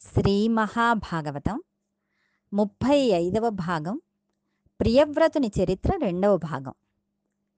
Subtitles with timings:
[0.00, 1.62] శ్రీ మహాభాగవతం
[2.52, 4.00] ముప్పై ఐదవ భాగం
[4.80, 6.74] ప్రియవ్రతుని చరిత్ర రెండవ భాగం.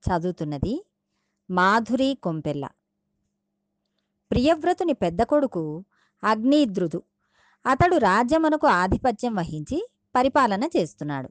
[0.03, 0.85] చదువుతున్నది
[1.51, 2.69] మాధురి కొంపెల్ల.
[4.31, 5.83] ప్రియవ్రతుని పెద్ద కొడుకు
[6.23, 7.03] అగ్నిద్రుదు
[7.65, 11.29] అతడు రాజ్యమునకు ఆధిపత్యం వహించి పరిపాలన చేస్తున్నాడు.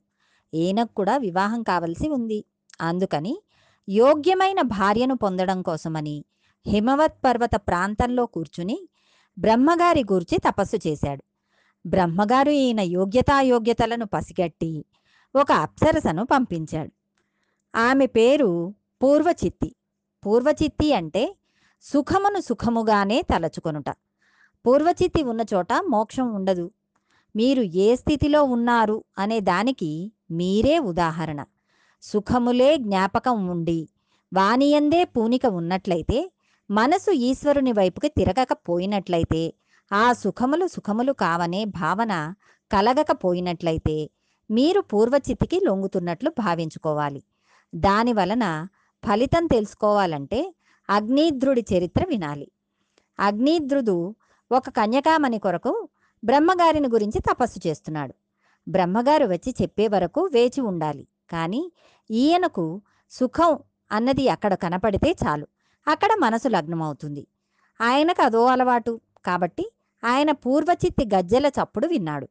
[0.55, 2.45] ఈయనకు కూడా వివాహం కావలసి ఉంది.
[2.81, 3.43] అందుకని
[3.89, 6.25] యోగ్యమైన భార్యను పొందడం కోసమని
[6.67, 8.89] హిమవత్ పర్వత ప్రాంతంలో కూర్చుని
[9.39, 11.25] బ్రహ్మగారి గూర్చి తపస్సు చేశాడు.
[11.87, 14.85] బ్రహ్మగారు ఈయన యోగ్యతాయోగ్యతలను పసిగట్టి
[15.37, 16.93] ఒక అప్సరసను పంపించాడు.
[17.77, 19.75] ఆమె పేరు పూర్వచిత్తి.
[20.27, 21.37] పూర్వచిత్తి అంటే
[21.83, 23.91] సుఖమును సుఖముగానే తలచుకొనుట.
[24.67, 26.71] పూర్వచిత్తి ఉన్న చోట మోక్షం ఉండదు.
[27.37, 31.45] మీరు ఏ స్థితిలో ఉన్నారు అనే దానికి మీరే ఉదాహరణ.
[32.03, 33.89] సుఖములే జ్ఞాపకం ఉండి
[34.35, 36.33] వానియందే పూనిక ఉన్నట్లయితే
[36.71, 39.55] మనసు ఈశ్వరుని వైపుకి తిరగకపోయినట్లయితే
[39.93, 42.35] ఆ సుఖములు సుఖములు కావనే భావన
[42.73, 44.11] కలగకపోయినట్లయితే
[44.51, 47.23] మీరు పూర్వచితికి లొంగుతున్నట్లు భావించుకోవాలి.
[47.75, 48.67] దానివలన
[49.07, 50.55] ఫలితం తెలుసుకోవాలంటే
[50.91, 52.51] అగ్నిద్రుడి చరిత్ర వినాలి.
[53.21, 54.15] అగ్నిద్రుడు
[54.53, 55.89] ఒక కన్యకామణి కొరకు
[56.25, 58.15] బ్రహ్మగారిని గురించి తపస్సు చేస్తున్నాడు.
[58.69, 61.09] బ్రహ్మగారు వచ్చి చెప్పే వరకు వేచి ఉండాలి.
[61.31, 61.73] కానీ
[62.11, 63.59] ఈయనకు సుఖం
[63.93, 65.47] అన్నది అక్కడ కనపడితే చాలు.
[65.89, 67.27] అక్కడ మనసు లగ్నమవుతుంది.
[67.81, 69.01] ఆయనకు అదో అలవాటు.
[69.25, 69.73] కాబట్టి
[70.05, 72.29] ఆయన పూర్వచిత్తి గజ్జెల చప్పుడు విన్నాడు.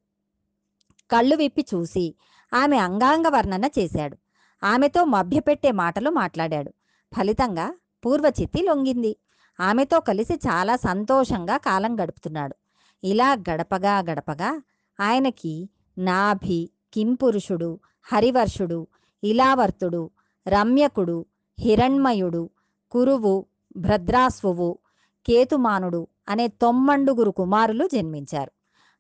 [1.12, 2.16] కళ్ళు విప్పి చూసి
[2.54, 4.18] ఆమె అంగాంగ వర్ణన చేశాడు.
[4.66, 6.74] ఆమెతో మభ్యపెట్టే మాటలు మాట్లాడాడు.
[7.18, 7.74] ఫలితంగా
[8.06, 9.18] పూర్వచిత్తి లొంగింది.
[9.60, 12.56] ఆమెతో కలిసి చాలా సంతోషంగా కాలం గడుపుతున్నాడు.
[13.04, 14.62] ఇలా గడపగా గడపగా
[15.00, 17.80] ఆయనకి నాభి కింపురుషుడు
[18.14, 18.88] హరివర్షుడు
[19.24, 20.10] ఇలావర్తుడు
[20.48, 21.26] రమ్యకుడు
[21.60, 22.50] హిరణ్మయుడు
[22.92, 23.46] కురువు
[23.78, 24.78] భద్రాశ్వవు
[25.26, 28.52] కేతుమానుడు అనే తొమ్మండుగురు కుమారులు జన్మించారు.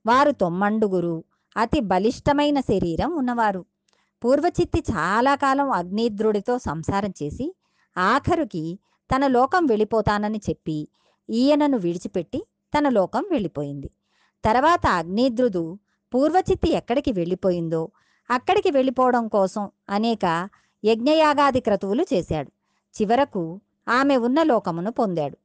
[0.05, 1.23] వారు తొమ్మండుగురు
[1.57, 3.65] అతి బలిష్టమైన శరీరం ఉన్నవారు.
[4.23, 7.55] పూర్వచిత్తి చాలా కాలం అగ్నిద్రుడితో సంసారం చేసి
[7.97, 8.79] ఆఖరుకి
[9.15, 10.87] తన లోకం వెళ్ళిపోతానని చెప్పి
[11.29, 12.45] ఈయనను విడిచిపెట్టి
[12.77, 13.89] తన లోకం వెళ్ళిపోయింది.
[14.45, 15.79] తర్వాత అగ్నిద్రుడు
[16.13, 17.91] పూర్వచిత్తి ఎక్కడికి వెళ్ళిపోయిందో
[18.29, 20.49] అక్కడికి వెళ్ళిపోవడం కోసం అనేక
[20.85, 22.51] యజ్ఞయాగాది క్రతువులు చేశాడు.
[22.95, 25.37] చివరకు ఆమె ఉన్న లోకమును పొందాడు.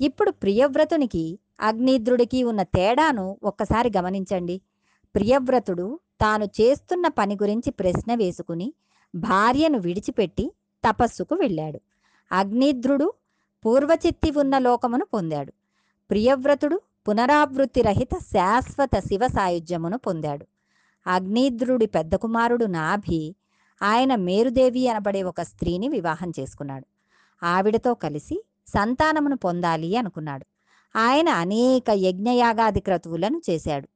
[0.00, 4.60] ఇప్పుడు ప్రియవ్రతునికి అగ్నిద్రుడికి ఉన్న తేడాను ఒక్కసారి గమనించండి.
[5.14, 8.74] ప్రియవ్రతుడు తాను చేస్తున్న పని గురించి ప్రశ్న వేసుకుని
[9.14, 10.52] భార్యను విడిచిపెట్టి
[10.88, 11.80] తపస్సుకు వెళ్ళాడు.
[12.32, 13.12] అగ్నిద్రుడు
[13.66, 15.52] పూర్వచిత్తి ఉన్న లోకమును పొందాడు.
[16.10, 20.46] ప్రియవ్రతుడు పునరావృత్తి రహిత శాశ్వత శివ సాయుధ్యమును పొందాడు.
[21.06, 23.34] అగ్నిద్రుడి పెద్ద కుమారుడు నాభి
[23.82, 26.86] ఆయన మేరుదేవి అనబడే ఒక స్త్రీని వివాహం చేసుకున్నాడు.
[27.44, 30.46] ఆవిడతో కలిసి సంతానమును పొందాలి అనుకున్నాడు.
[30.98, 33.88] ఆయన అనేక యజ్ఞయాగాది క్రతువులను చేశాడు.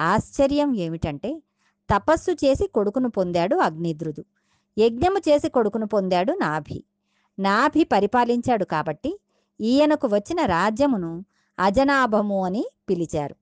[0.00, 1.42] ఆశ్చర్యం ఏమిటంటే
[1.90, 4.24] తపస్సు చేసి కొడుకును పొందాడు అగ్నిద్రుడు.
[4.78, 6.84] యజ్ఞము చేసి కొడుకును పొందాడు నాభి.
[7.38, 9.20] నాభి పరిపాలించాడు కాబట్టి
[9.60, 11.24] ఈయనకు వచ్చిన రాజ్యమును
[11.58, 13.36] అజనాభము అని పిలిచారు.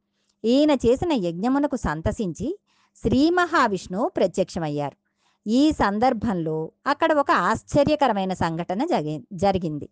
[0.44, 2.58] ఈయన చేసిన యజ్ఞమునకు సంతసించి
[2.96, 5.09] శ్రీ మహావిష్ణువు ప్రత్యక్షమయ్యారు.
[5.46, 9.88] ఈ సందర్భంలో అక్కడ ఒక ఆశ్చర్యకరమైన సంఘటన జగి జరిగింది.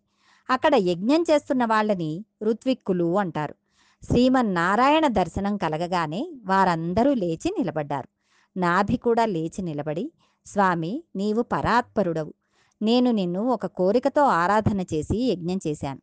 [0.49, 3.55] అక్కడ యజ్ఞం చేస్తున్న వాళ్ళని ఋత్విక్కులు అంటారు.
[4.03, 8.09] శ్రీమన్నారాయణ దర్శనం కలగగానే వారందరూ లేచి నిలబడ్డారు.
[8.57, 10.11] నాభి కూడా లేచి నిలబడి
[10.45, 12.33] స్వామి నీవు పరాత్పరుడవు.
[12.81, 16.01] నేను నిన్ను ఒక కోరికతో ఆరాధన చేసి యజ్ఞం చేశాను.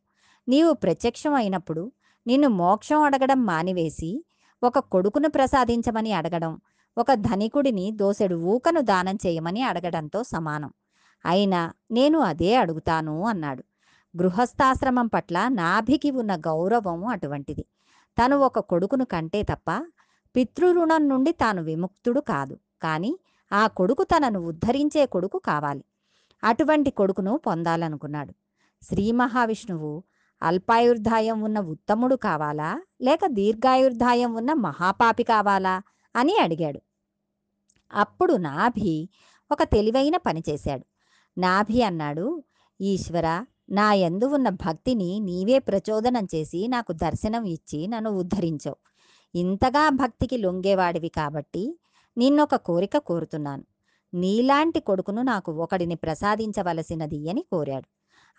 [0.49, 1.93] నీవు ప్రత్యక్షం అయినప్పుడు
[2.27, 4.25] నిన్ను మోక్షం అడగడం మానివేసి
[4.63, 6.61] ఒక కొడుకును ప్రసాదించమని అడగడం
[6.97, 10.71] ఒక ధనికుడిని దోసెడు ఊకను దానం చేయమని అడగడంతో సమానం.
[11.27, 13.65] అయినా నేను అదే అడుగుతాను అన్నాడు.
[14.17, 17.65] గృహస్థాశ్రమం పట్ల నాభికి ఉన్న గౌరవం అటువంటిది.
[18.19, 19.71] తను ఒక కొడుకును కంటే తప్ప
[20.37, 22.59] పితృరుణం నుండి తాను విముక్తుడు కాదు.
[22.83, 23.19] కానీ
[23.53, 25.85] ఆ కొడుకు తనను ఉద్ధరించే కొడుకు కావాలి.
[26.45, 28.33] అటువంటి కొడుకును పొందాలనుకున్నాడు.
[28.83, 30.03] శ్రీ మహావిష్ణువు
[30.43, 32.83] అల్పాయుర్ధాయం ఉన్న ఉత్తముడు కావాలా?
[33.01, 35.83] లేక దీర్ఘాయుర్ధాయం ఉన్న మహాపాపి కావాలా?
[36.15, 36.81] అని అడిగాడు.
[37.91, 39.09] అప్పుడు నాభి
[39.51, 40.85] ఒక తెలివైన పని చేశాడు.
[41.39, 42.43] నాభి అన్నాడు
[42.81, 48.77] ఈశ్వర నా యందు ఉన్న భక్తిని నీవే ప్రచోదనం చేసి నాకు దర్శనం ఇచ్చి నన్ను ఉద్ధరించవు.
[49.35, 51.79] ఇంతగా భక్తికి లొంగేవాడివి కాబట్టి
[52.19, 53.65] నిన్నొక కోరిక కోరుతున్నాను.
[54.15, 57.89] నీలాంటి కొడుకును నాకు ఒకడిని ప్రసాదించవలసినది అని కోరాడు.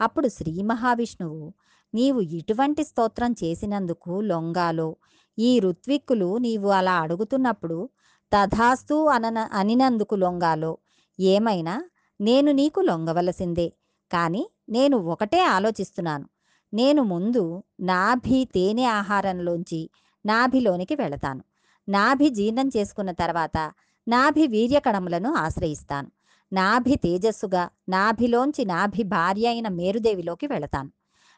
[0.02, 1.54] అప్పుడు శ్రీ మహావిష్ణువు
[1.94, 4.96] నీవు ఇటువంటి స్తోత్రం చేసినందుకు లొంగాలో
[5.38, 7.90] ఈ ఋత్విక్కులు నీవు అలా అడుగుతున్నప్పుడు
[8.36, 10.78] తథాస్తు అనన అనినందుకు లొంగాలో.
[11.20, 11.84] ఏమైనా?
[12.22, 13.74] నేను నీకు లొంగవలసిందే.
[14.12, 16.30] కానీ నేను ఒకటే ఆలోచిస్తున్నాను.
[16.74, 19.90] నేను ముందు నాభి తేనె ఆహారంలోంచి
[20.26, 21.44] నాభిలోనికి వెళతాను.
[21.90, 23.72] నాభి జీర్ణం చేసుకున్న తర్వాత
[24.08, 26.12] నాభి వీర్యకణములను ఆశ్రయిస్తాను.
[26.54, 30.92] నాభి తేజస్సుగా నాభిలోంచి నాభి భార్య అయిన మేరుదేవిలోకి వెళతాను.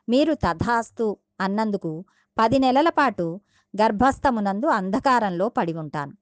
[0.10, 2.06] మీరు తథాస్తు అన్నందుకు
[2.40, 3.40] పది నెలల పాటు
[3.82, 6.14] గర్భస్థమునందు అంధకారంలో పడి ఉంటాను.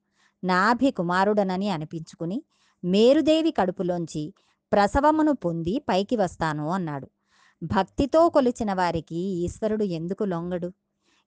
[0.44, 2.42] నాభి కుమారుడనని అనిపించుకుని
[2.84, 4.34] మేరుదేవి కడుపులోంచి
[4.72, 7.08] ప్రసవమును పొంది పైకి వస్తాను అన్నాడు.
[7.62, 10.72] భక్తితో కొలిచిన వారికి ఈశ్వరుడు ఎందుకు లొంగడు?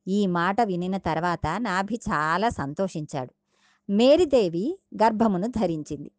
[0.08, 3.34] ఈ మాట వినిన తర్వాత నాభి చాలా సంతోషించాడు.
[3.92, 6.12] మేరీదేవి గర్భమును ధరించింది.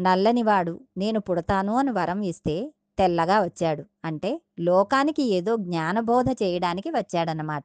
[0.00, 3.84] నల్లనివాడు నేను పుడతాను అని వరం ఇస్తే తెల్లగా వచ్చాడు.
[4.04, 7.64] అంటే లోకానికి ఏదో జ్ఞానబోధ చేయడానికి వచ్చాడనమాట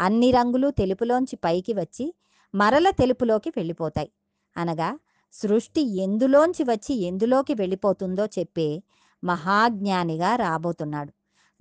[0.00, 2.14] అన్ని రంగులు తెలుపులోంచి పైకి వచ్చి
[2.54, 4.10] మరల తెలుపులోకి వెళ్ళిపోతాయి.
[4.56, 4.98] అనగా
[5.32, 8.82] సృష్టి ఎందులోంచి వచ్చి ఎందులోకి వెళ్ళిపోతుందో చెప్పే
[9.24, 11.12] మహాజ్ఞానిగా రాబోతున్నాడు.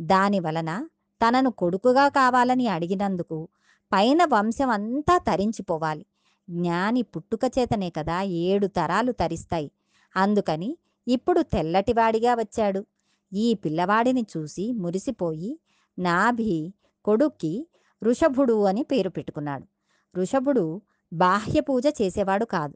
[0.01, 0.87] దాని వలన
[1.21, 3.47] తనను కొడుకుగా కావాలని అడిగినందుకు
[3.93, 6.05] పైన వంశం అంతా తరించిపోవాలి.
[6.49, 9.71] జ్ఞాని పుట్టుక చేతనే కదా ఏడు తరాలు తరిస్తాయి.
[10.15, 10.77] అందుకని
[11.07, 12.85] ఇప్పుడు తెల్లటివాడిగా వచ్చాడు.
[13.33, 15.59] ఈ పిల్లవాడిని చూసి మురిసిపోయి
[15.99, 16.73] నాభి
[17.05, 17.67] కొడుక్కి
[18.03, 19.78] వృషభుడు అని పేరు పెట్టుకున్నాడు.
[20.17, 20.81] వృషభుడు
[21.13, 22.75] బాహ్య పూజ చేసేవాడు కాదు.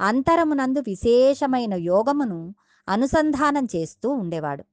[0.00, 2.54] అంతరమునందు విశేషమైన యోగమును
[2.88, 4.64] అనుసంధానం చేస్తూ ఉండేవాడు.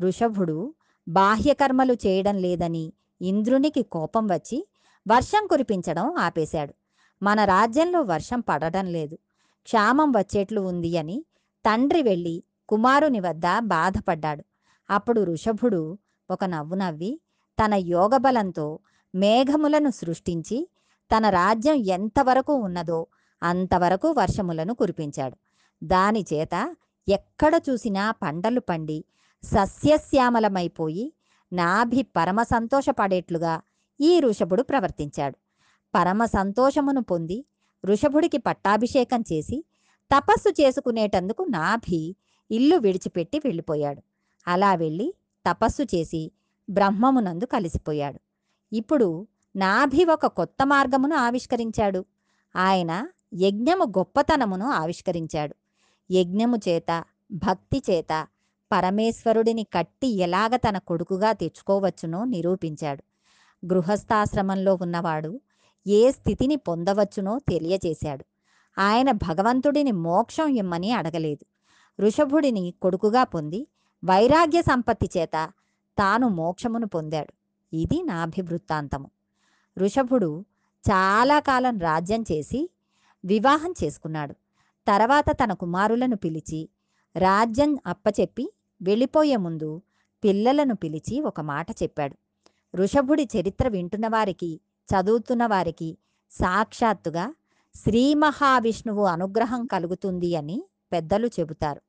[0.00, 0.74] వృషభుడు
[1.08, 4.66] బాహ్యకర్మలు చేయడం లేదని ఇంద్రునికి కోపం వచ్చి
[5.08, 6.74] వర్షం కురిపించడం ఆపేశాడు.
[7.22, 9.14] మన రాజ్యంలో వర్షం పడడం లేదు.
[9.62, 11.24] క్షామం వచ్చేట్లు ఉంది అని
[11.66, 14.44] తండ్రి వెళ్ళి కుమారుని వద్ద బాధపడ్డాడు.
[14.90, 15.98] అప్పుడు ఋషభుడు
[16.30, 17.20] ఒక నవ్వు నవ్వి
[17.64, 18.78] తన యోగబలంతో
[19.14, 20.68] మేఘములను సృష్టించి
[21.10, 23.06] తన రాజ్యం ఎంతవరకు ఉన్నదో
[23.42, 25.36] అంతవరకు వర్షములను కురిపించాడు.
[25.84, 26.74] దానిచేత
[27.08, 29.04] ఎక్కడ చూసినా పంటలు పండి
[29.44, 31.12] సస్యశ్యామలమైపోయి
[31.52, 33.60] నాభి పరమ సంతోషపడేట్లుగా
[34.00, 35.36] ఈ ఋషభుడు ప్రవర్తించాడు.
[35.94, 37.44] పరమ సంతోషమును పొంది
[37.84, 39.64] ఋషభుడికి పట్టాభిషేకం చేసి
[40.10, 42.16] తపస్సు చేసుకునేటందుకు నాభి
[42.50, 44.02] ఇల్లు విడిచిపెట్టి వెళ్ళిపోయాడు.
[44.46, 45.14] అలా వెళ్ళి
[45.46, 46.32] తపస్సు చేసి
[46.70, 48.20] బ్రహ్మమునందు కలిసిపోయాడు.
[48.72, 49.26] ఇప్పుడు
[49.58, 52.04] నాభి ఒక కొత్త మార్గమును ఆవిష్కరించాడు.
[52.56, 55.54] ఆయన యజ్ఞము గొప్పతనమును ఆవిష్కరించాడు.
[56.10, 58.26] యజ్ఞము చేత భక్తి చేత
[58.72, 63.04] పరమేశ్వరుడిని కట్టి ఎలాగ తన కొడుకుగా తెచ్చుకోవచ్చునో నిరూపించాడు.
[63.66, 65.40] గృహస్థాశ్రమంలో ఉన్నవాడు
[65.86, 68.24] ఏ స్థితిని పొందవచ్చునో తెలియజేశాడు.
[68.78, 71.46] ఆయన భగవంతుడిని మోక్షం ఇమ్మని అడగలేదు.
[72.02, 73.66] ఋషభుడిని కొడుకుగా పొంది
[74.04, 75.50] వైరాగ్య సంపత్తి చేత
[75.98, 77.32] తాను మోక్షమును పొందాడు.
[77.76, 79.10] ఇది నాభివృత్తాంతము
[79.78, 80.44] ఋషభుడు
[80.84, 82.70] చాలా కాలం రాజ్యం చేసి
[83.24, 84.34] వివాహం చేసుకున్నాడు.
[84.86, 86.68] తర్వాత తన కుమారులను పిలిచి
[87.16, 88.52] రాజ్యం అప్పచెప్పి
[88.82, 89.82] వెళ్ళిపోయే ముందు
[90.24, 92.16] పిల్లలను పిలిచి ఒక మాట చెప్పాడు.
[92.74, 95.98] ఋషభుడి చరిత్ర వింటున్న వారికి చదువుతున్న వారికి
[96.30, 97.34] సాక్షాత్తుగా
[97.74, 101.80] శ్రీ మహావిష్ణువు అనుగ్రహం కలుగుతుంది అని పెద్దలు చెబుతారు.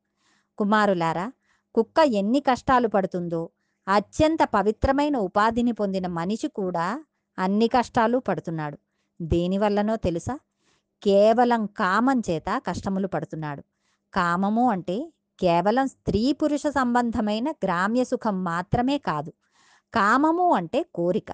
[0.57, 1.31] కుమారులారా
[1.75, 3.49] కుక్క ఎన్ని కష్టాలు పడుతుందో
[3.87, 7.03] అత్యంత పవిత్రమైన ఉపాధిని పొందిన మనిషి కూడా
[7.39, 8.77] అన్ని కష్టాలు పడుతున్నాడు.
[9.21, 10.39] దేనివల్లనో తెలుసా?
[11.03, 13.63] కేవలం కామం చేత కష్టములు పడుతున్నాడు.
[14.13, 19.33] కామము అంటే కేవలం స్త్రీ పురుష సంబంధమైన గ్రామ్య సుఖం మాత్రమే కాదు.
[19.93, 21.31] కామము అంటే కోరిక.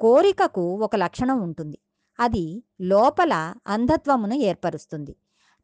[0.00, 1.78] కోరికకు ఒక లక్షణం ఉంటుంది.
[2.20, 5.16] అది లోపల అంధత్వమును ఏర్పరుస్తుంది.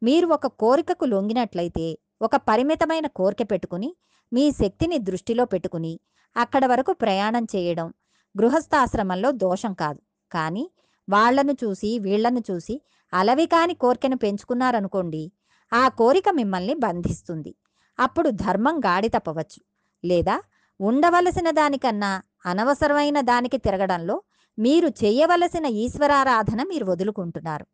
[0.03, 3.95] మీరు ఒక కోరికకు లొంగినట్లయితే ఒక పరిమితమైన కోరిక పెట్టుకుని
[4.33, 5.99] మీ శక్తిని దృష్టిలో పెట్టుకుని
[6.37, 7.93] అక్కడ వరకు ప్రయాణం చేయడం
[8.37, 9.99] గృహస్థాశ్రమంలో దోషం కాదు.
[10.31, 10.71] కానీ
[11.09, 12.81] వాళ్ళను చూసి వీళ్ళను చూసి
[13.13, 15.31] అలవి కాని కోరికను పెంచుకున్నారనుకోండి
[15.73, 17.55] ఆ కోరిక మిమ్మల్ని బంధిస్తుంది.
[17.99, 19.59] అప్పుడు ధర్మం గాడి తప్పవచ్చు.
[20.05, 20.41] లేదా
[20.81, 24.21] ఉండవలసిన దానికన్నా అనవసరమైన దానికి తిరగడంలో
[24.59, 27.65] మీరు చేయవలసిన ఈశ్వరారాధన మీరు వదులుకుంటున్నారు.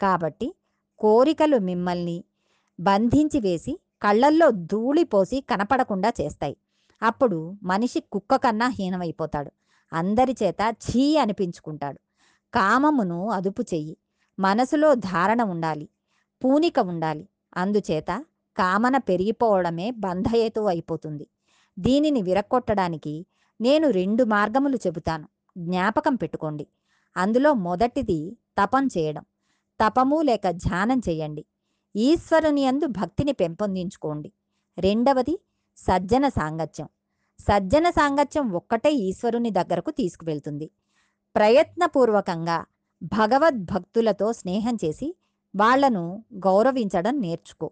[0.00, 0.54] కాబట్టి
[0.98, 2.24] కోరికలు మిమ్మల్ని
[2.80, 6.56] బంధించి వేసి కళ్ళల్లో ధూళి పోసి కనపడకుండా చేస్తాయి.
[7.02, 9.50] అప్పుడు మనిషి కుక్క కన్నా హీనమైపోతాడు.
[9.92, 12.00] అందరి చేత ఛీ అనిపించుకుంటాడు.
[12.54, 13.96] కామమును అదుపు చెయ్యి.
[14.38, 15.88] మనసులో ధారణ ఉండాలి.
[16.44, 17.28] పూనిక ఉండాలి.
[17.56, 18.24] అందుచేత
[18.56, 21.26] కామన పెరిగిపోవడమే బంధహేతు అయిపోతుంది.
[21.78, 23.26] దీనిని విరక్కొట్టడానికి
[23.60, 25.28] నేను రెండు మార్గములు చెబుతాను.
[25.58, 26.66] జ్ఞాపకం పెట్టుకోండి.
[27.16, 29.22] అందులో మొదటిది తపం చేయడం.
[29.86, 31.44] తపము లేక ధ్యానం చేయండి.
[31.96, 34.32] ఈశ్వరుని యందు భక్తిని పెంపొందించుకోండి.
[34.78, 35.40] రెండవది
[35.76, 36.88] సజ్జన సాంగత్యం.
[37.40, 40.70] సజ్జన సాంగత్యం ఒక్కటే ఈశ్వరుని దగ్గరకు తీసుకువెళ్తుంది.
[41.36, 42.64] ప్రయత్నపూర్వకంగా
[43.02, 45.14] భగవద్భక్తులతో స్నేహం చేసి
[45.54, 47.70] వాళ్ళను గౌరవించడం నేర్చుకో.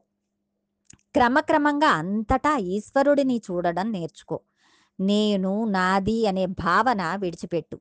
[1.15, 4.41] క్రమక్రమంగా అంతటా ఈశ్వరుడిని చూడడం నేర్చుకో.
[5.01, 7.79] నేను నాది అనే భావన విడిచిపెట్టు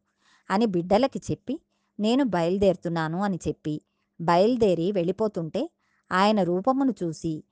[0.49, 1.59] అని బిడ్డలకి చెప్పి
[1.99, 3.81] నేను బయలుదేరుతున్నాను అని చెప్పి
[4.21, 5.69] బయలుదేరి వెళ్ళిపోతుంటే
[6.11, 7.43] ఆయన రూపమును చూసి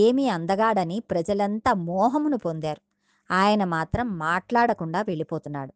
[0.00, 2.82] ఏమి అందగాడని ప్రజలంతా మోహమును పొందారు.
[3.30, 5.72] ఆయన మాత్రం మాట్లాడకుండా వెళ్ళిపోతున్నాడు.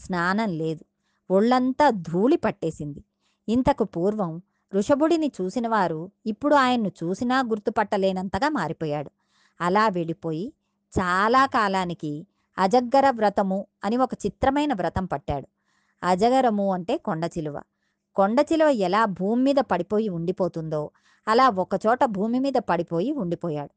[0.00, 0.84] స్నానం లేదు.
[1.32, 3.04] ఒళ్ళంతా ధూళి పట్టేసింది.
[3.48, 4.42] ఇంతకు పూర్వం
[4.74, 9.10] ఋషభుడిని చూసినవారు ఇప్పుడు ఆయన్ను చూసినా గుర్తుపట్టలేనంతగా మారిపోయాడు.
[9.60, 10.52] అలా వెళ్ళిపోయి
[11.00, 12.26] చాలా కాలానికి
[12.58, 15.48] అజగ్గర వ్రతము అని ఒక చిత్రమైన వ్రతం పట్టాడు.
[16.02, 17.62] అజగరము అంటే కొండ చిలువ.
[18.14, 20.90] కొండ చిలువ ఎలా భూమి మీద పడిపోయి ఉండిపోతుందో
[21.28, 23.70] అలా ఒకచోట భూమి మీద పడిపోయి ఉండిపోయాడు.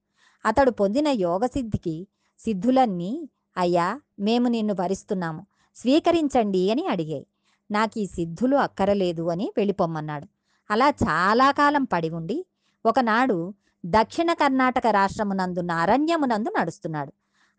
[0.47, 2.07] అతడు పొందిన యోగసిద్ధికి
[2.39, 7.27] సిద్ధులన్నీ అయ్యా మేము నిన్ను భరిస్తున్నాము స్వీకరించండి అని అడిగాయి.
[7.71, 10.27] నాకు ఈ సిద్ధులు అక్కరలేదు అని వెళ్ళిపోమ్మన్నాడు.
[10.71, 12.45] అలా చాలా కాలం పడి ఉండి
[12.85, 13.53] ఒకనాడు
[13.85, 17.13] దక్షిణ కర్ణాటక రాష్ట్రమునందున్న అరణ్యమునందు నడుస్తున్నాడు.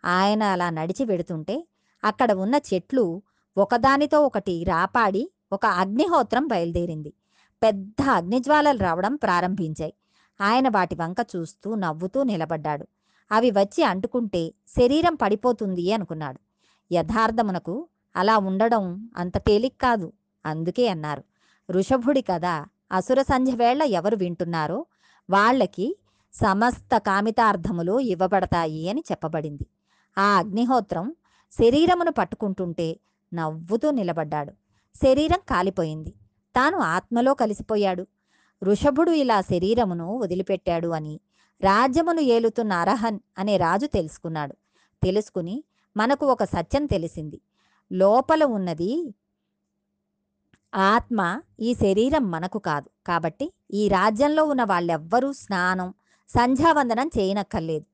[0.05, 1.67] ఆయన అలా నడిచి వెడుతుంటే
[2.05, 3.23] అక్కడ ఉన్న చెట్లు
[3.59, 7.13] ఒకదానితో ఒకటి రాపాడి ఒక అగ్నిహోత్రం బయలుదేరింది.
[7.63, 9.95] పెద్ద అగ్నిజ్వాలలు రావడం ప్రారంభించాయి.
[10.41, 12.89] ఆయన వాటి వంక చూస్తూ నవ్వుతూ నిలబడ్డాడు.
[13.33, 16.41] అవి వచ్చి అంటుకుంటే శరీరం పడిపోతుంది అనుకున్నాడు.
[16.95, 20.13] యథార్థమునకు అలా ఉండడం అంత తేలిక్ కాదు
[20.47, 21.25] అందుకే అన్నారు.
[21.71, 22.45] ఋషభుడి కథ
[22.93, 24.87] అసుర సంధ్య వేళ ఎవరు వింటున్నారో
[25.31, 25.97] వాళ్ళకి
[26.35, 29.67] సమస్త కామితార్థములు ఇవ్వబడతాయి అని చెప్పబడింది.
[30.19, 31.15] ఆ అగ్నిహోత్రం
[31.53, 33.01] శరీరమును పట్టుకుంటుంటే
[33.35, 34.53] నవ్వుతూ నిలబడ్డాడు.
[35.05, 36.11] శరీరం కాలిపోయింది.
[36.57, 38.07] తాను ఆత్మలో కలిసిపోయాడు.
[38.63, 41.21] ఋషభుడు ఇలా శరీరమును వదిలిపెట్టాడు అని
[41.61, 44.57] రాజ్యమును ఏలుతున్న అరహన్ అనే రాజు తెలుసుకున్నాడు.
[45.03, 45.65] తెలుసుకుని
[45.97, 47.41] మనకు ఒక సత్యం తెలిసింది.
[47.93, 49.15] లోపల ఉన్నది
[50.75, 52.91] ఆత్మ ఈ శరీరం మనకు కాదు.
[53.07, 55.95] కాబట్టి ఈ రాజ్యంలో ఉన్న వాళ్ళెవ్వరూ స్నానం
[56.29, 57.85] సంధ్యావందనం చేయనక్కర్లేదు.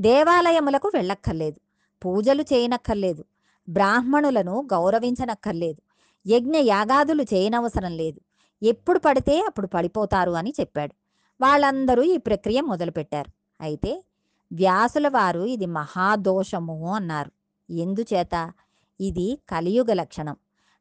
[0.00, 1.60] దేవాలయములకు వెళ్ళక్కర్లేదు.
[2.04, 3.24] పూజలు చేయనక్కర్లేదు.
[3.68, 5.82] బ్రాహ్మణులను గౌరవించనక్కర్లేదు.
[6.26, 8.20] యజ్ఞ యాగాదులు చేయనవసరం లేదు.
[8.62, 10.94] ఎప్పుడు పడితే అప్పుడు పడిపోతారు అని చెప్పాడు.
[11.40, 13.30] వాళ్ళందరూ ఈ ప్రక్రియ మొదలుపెట్టారు.
[13.60, 14.04] అయితే
[14.52, 17.32] వ్యాసుల వారు ఇది మహాదోషము అన్నారు.
[17.72, 18.52] ఎందుచేత?
[19.00, 20.36] ఇది కలియుగ లక్షణం.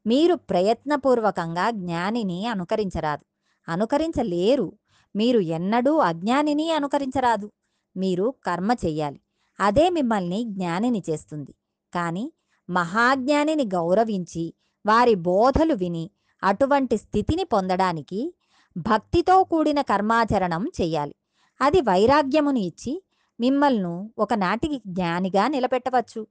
[0.07, 3.25] మీరు ప్రయత్నపూర్వకంగా జ్ఞానిని అనుకరించరాదు.
[3.71, 4.73] అనుకరించలేరు.
[5.15, 7.51] మీరు ఎన్నడూ అజ్ఞానిని అనుకరించరాదు.
[7.97, 9.21] మీరు కర్మ చెయ్యాలి.
[9.59, 11.53] అదే మిమ్మల్ని జ్ఞానిని చేస్తుంది.
[11.93, 12.33] కానీ
[12.69, 14.53] మహాజ్ఞానిని గౌరవించి
[14.85, 16.09] వారి బోధలు విని
[16.43, 18.33] అటువంటి స్థితిని పొందడానికి
[18.77, 21.15] భక్తితో కూడిన కర్మాచరణం చేయాలి.
[21.61, 23.03] అది వైరాగ్యమును ఇచ్చి
[23.39, 26.27] మిమ్మల్ని ఒకనాటికి జ్ఞానిగా నిలబెట్టవచ్చు.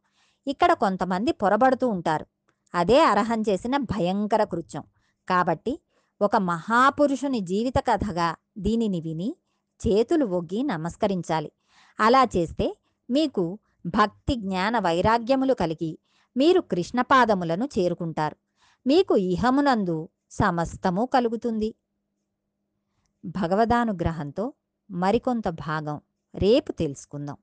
[0.47, 2.27] ఇక్కడ కొంతమంది పొరబడుతూ ఉంటారు.
[2.75, 4.85] అదే అర్హం చేసిన భయంకర కృత్యం.
[5.29, 5.81] కాబట్టి
[6.23, 9.37] ఒక మహాపురుషుని జీవిత కథగా దీనిని విని
[9.87, 11.53] చేతులు ఒగ్గి నమస్కరించాలి.
[12.01, 12.77] అలా చేస్తే
[13.11, 15.99] మీకు భక్తి జ్ఞాన వైరాగ్యములు కలిగి
[16.37, 18.37] మీరు కృష్ణపాదములను చేరుకుంటారు.
[18.87, 21.75] మీకు ఇహమునందు సమస్తము కలుగుతుంది.
[23.25, 24.53] భగవదానుగ్రహంతో
[24.91, 26.01] మరికొంత భాగం
[26.35, 27.37] రేపు తెలుసుకుందాం.